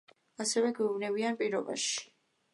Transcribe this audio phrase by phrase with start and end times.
[0.45, 1.95] ასე გვეუბნებიან პირობაში.